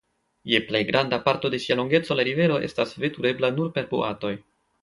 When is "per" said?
3.77-3.91